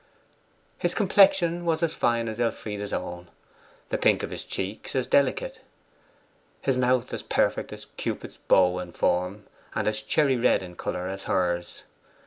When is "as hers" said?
11.07-11.83